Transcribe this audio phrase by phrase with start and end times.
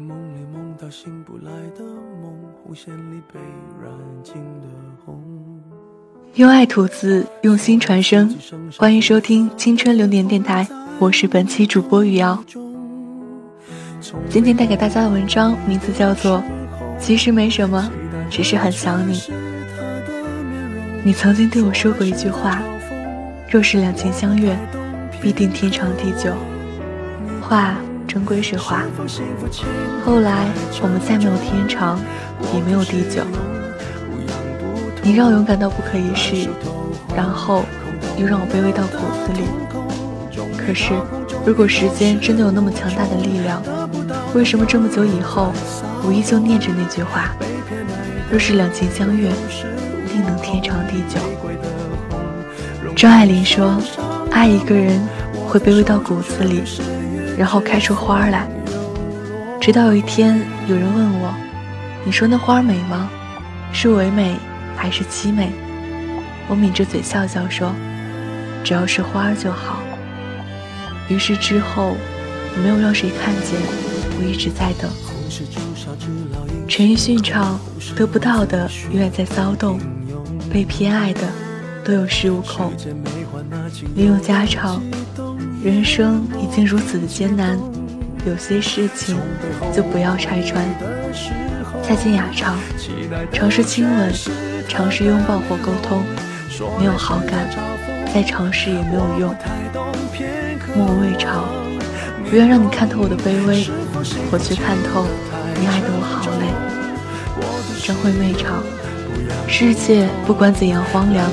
[0.00, 1.82] 梦里梦到醒不来的
[2.22, 3.40] 梦，红线里被
[3.82, 3.92] 染
[4.22, 4.68] 尽的
[5.04, 5.20] 红。
[6.34, 8.32] 用爱吐字，用心传声，
[8.76, 10.64] 欢迎收听青春流年电台，
[11.00, 12.40] 我是本期主播雨瑶。
[14.30, 16.38] 今天带给大家的文章名字叫做
[17.00, 17.90] 《其实没什么，
[18.30, 19.14] 只是很想你》。
[21.02, 22.62] 你曾经对我说过一句话：
[23.50, 24.56] 若是两情相悦，
[25.20, 26.32] 必定天长地久。
[27.40, 27.74] 话。
[28.08, 28.82] 终归是话。
[30.04, 30.46] 后来
[30.82, 32.00] 我们再没有天长，
[32.54, 33.22] 也没有地久。
[35.02, 36.48] 你让我勇敢到不可一世，
[37.14, 37.64] 然后
[38.16, 39.44] 又让我卑微到骨子里。
[40.56, 40.94] 可是，
[41.44, 43.62] 如果时间真的有那么强大的力量，
[44.34, 45.52] 为什么这么久以后，
[46.02, 47.34] 我依旧念着那句话：
[48.30, 49.30] 若是两情相悦，
[50.08, 51.20] 定能天长地久。
[52.96, 53.80] 张爱玲说
[54.32, 54.98] ：“爱一个人，
[55.46, 56.62] 会卑微到骨子里。”
[57.38, 58.48] 然后开出花来，
[59.60, 61.32] 直到有一天，有人问我
[62.04, 63.08] ：“你说那花美吗？
[63.72, 64.34] 是唯美
[64.76, 65.52] 还是凄美？”
[66.50, 67.72] 我抿着嘴笑笑说
[68.64, 69.78] ：“只要是花就好。”
[71.08, 71.94] 于是之后，
[72.56, 73.54] 我没有让谁看见，
[74.18, 74.90] 我一直在等。
[76.66, 77.60] 陈奕迅唱
[77.94, 79.78] ：“得不到的永远在骚动，
[80.52, 81.20] 被偏爱的
[81.84, 82.72] 都有恃无恐。”
[83.94, 84.82] 林宥嘉唱。
[85.62, 87.58] 人生已经如此的艰难，
[88.24, 89.16] 有些事情
[89.74, 90.64] 就不要拆穿。
[91.82, 92.56] 蔡健雅唱：
[93.32, 94.12] 尝试亲吻，
[94.68, 96.04] 尝试拥抱或沟通，
[96.78, 97.48] 没有好感，
[98.14, 99.34] 再尝试也没有用。
[100.76, 101.44] 莫文蔚唱：
[102.30, 103.66] 不愿让你看透我的卑微，
[104.30, 105.06] 我却看透
[105.58, 106.46] 你爱得我好累。
[107.84, 108.62] 张惠妹唱：
[109.48, 111.28] 世界不管怎样荒凉，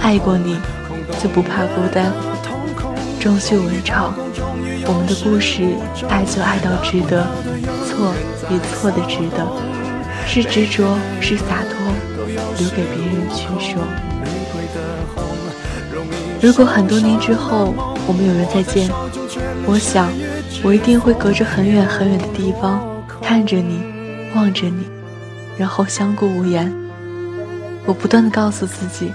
[0.00, 0.58] 爱过你
[1.18, 2.12] 就不怕孤单。
[3.24, 4.12] 钟秀文唱
[4.86, 5.62] ：“我们的故事，
[6.10, 7.26] 爱就爱到值得，
[7.86, 8.12] 错
[8.50, 9.48] 也错的值得，
[10.26, 11.74] 是执着，是洒脱，
[12.58, 13.82] 留给别人去说。
[16.42, 17.72] 如果很多年之后
[18.06, 18.90] 我们有缘再见，
[19.64, 20.12] 我想，
[20.62, 22.86] 我一定会隔着很远很远的地方
[23.22, 23.80] 看着你，
[24.34, 24.84] 望着你，
[25.56, 26.70] 然后相顾无言。
[27.86, 29.10] 我不断的告诉自己，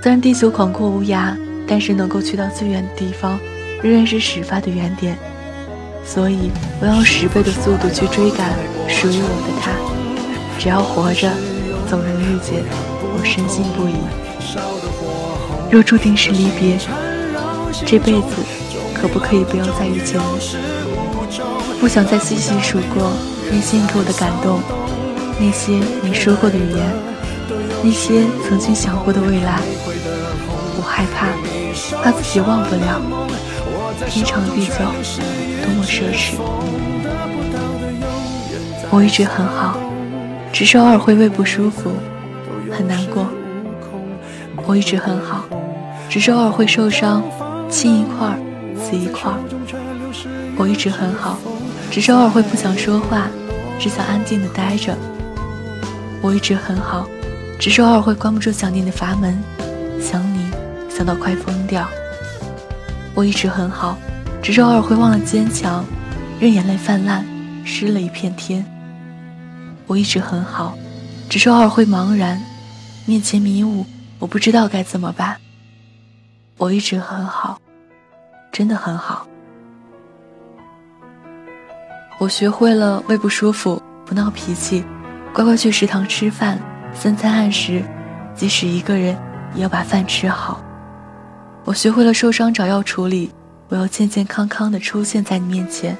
[0.00, 1.36] 虽然地球广阔无涯。”
[1.70, 3.38] 但是能够去到最远的地方，
[3.80, 5.16] 仍然是始发的原点，
[6.04, 6.50] 所以
[6.80, 8.50] 我要十倍的速度去追赶
[8.88, 9.70] 属于我的他。
[10.58, 11.30] 只要活着，
[11.88, 12.64] 总能遇见，
[13.00, 13.94] 我深信不疑。
[15.70, 16.76] 若注定是离别，
[17.86, 18.42] 这辈子
[18.94, 21.78] 可不可以不要再遇见你？
[21.80, 23.12] 不想再细细数过
[23.48, 24.60] 那些给我的感动，
[25.38, 26.84] 那些你说过的语言，
[27.84, 29.60] 那些曾经想过的未来。
[30.76, 31.28] 我害怕。
[32.02, 33.00] 怕自己忘不了，
[34.06, 34.74] 天长地久，
[35.62, 36.34] 多么奢侈。
[38.90, 39.78] 我一直很好，
[40.52, 41.92] 只是偶尔会胃不舒服，
[42.70, 43.26] 很难过。
[44.66, 45.44] 我一直很好，
[46.08, 47.22] 只是偶尔会受伤，
[47.68, 48.38] 青一块
[48.76, 49.32] 死一块。
[50.56, 51.38] 我一直很好，
[51.90, 53.28] 只是偶尔会不想说话，
[53.78, 54.96] 只想安静的待着。
[56.20, 57.06] 我一直很好，
[57.58, 59.38] 只是偶尔会关不住想念的阀门，
[60.00, 60.38] 想你。
[60.88, 61.88] 想到快疯掉。
[63.18, 63.98] 我一直很好，
[64.40, 65.84] 只是偶尔会忘了坚强，
[66.38, 67.24] 任眼泪泛滥，
[67.64, 68.64] 湿了一片天。
[69.88, 70.78] 我一直很好，
[71.28, 72.40] 只是偶尔会茫然，
[73.06, 73.84] 面前迷雾，
[74.20, 75.36] 我不知道该怎么办。
[76.58, 77.60] 我一直很好，
[78.52, 79.26] 真的很好。
[82.20, 84.84] 我学会了胃不舒服不闹脾气，
[85.34, 86.56] 乖乖去食堂吃饭，
[86.94, 87.82] 三餐按时，
[88.36, 89.18] 即使一个人
[89.56, 90.62] 也要把饭吃好。
[91.68, 93.30] 我学会了受伤找药处理，
[93.68, 95.94] 我要健健康康的出现在你面前。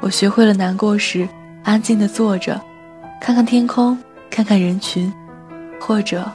[0.00, 1.28] 我学会了难过时
[1.62, 2.60] 安静的坐着，
[3.20, 3.96] 看看天空，
[4.28, 5.12] 看看人群，
[5.80, 6.28] 或者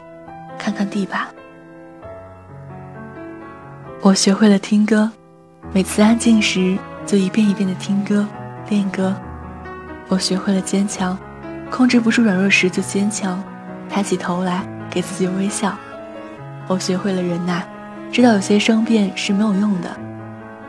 [0.57, 1.27] 看看地板。
[4.01, 5.11] 我学会了听歌，
[5.73, 8.25] 每次安静时就一遍一遍的听歌
[8.69, 9.13] 练歌。
[10.07, 11.17] 我学会了坚强，
[11.69, 13.43] 控制不住软弱时就坚强，
[13.89, 15.77] 抬起头来给自己微笑。
[16.69, 17.67] 我学会了忍耐。
[18.11, 19.89] 知道有些争辩是没有用的，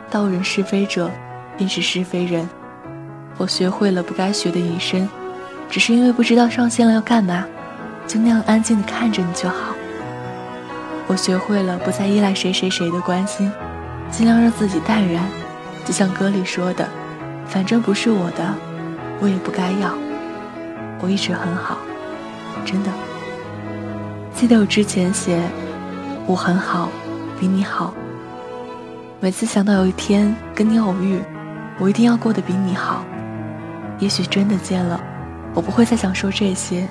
[0.09, 1.09] 道人是非者，
[1.57, 2.47] 便是是非人。
[3.37, 5.09] 我学会了不该学的隐身，
[5.69, 7.45] 只是因为不知道上线了要干嘛，
[8.05, 9.73] 就那样安静的看着你就好。
[11.07, 13.51] 我学会了不再依赖谁谁谁的关心，
[14.11, 15.23] 尽量让自己淡然，
[15.85, 16.87] 就像歌里说的，
[17.47, 18.53] 反正不是我的，
[19.19, 19.91] 我也不该要。
[21.01, 21.77] 我一直很好，
[22.65, 22.91] 真的。
[24.35, 25.41] 记得我之前写，
[26.27, 26.89] 我很好。
[27.39, 27.93] 比你好。
[29.21, 31.21] 每次想到有一天跟你偶遇，
[31.79, 33.03] 我一定要过得比你好。
[33.99, 34.99] 也许真的见了，
[35.53, 36.87] 我不会再想说这些；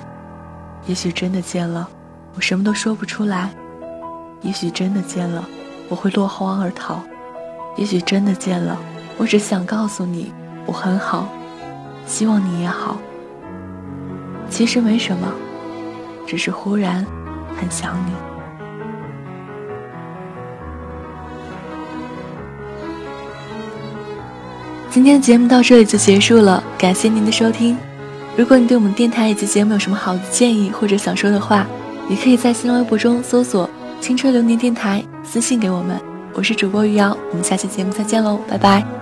[0.85, 1.87] 也许真的见了，
[2.35, 3.49] 我什么都说不出来；
[4.41, 5.47] 也许真的见了，
[5.87, 6.95] 我会落荒而逃；
[7.77, 8.77] 也许真的见了，
[9.17, 10.33] 我只想告诉你，
[10.65, 11.27] 我很好，
[12.05, 12.97] 希望你也好。
[14.49, 15.31] 其实没什么，
[16.25, 17.05] 只是忽然
[17.55, 18.28] 很想你。
[24.91, 27.77] 今天的节目到这里就结束了，感谢您的收听。
[28.35, 31.67] 如果你对我们电台以及节目有什么好的建议或者想说的话，
[32.09, 33.69] 也可以在新浪微博中搜索
[34.01, 35.99] “青春流年电台”私信给我们。
[36.33, 38.98] 我是主播余瑶，我们下期节目再见喽，拜拜。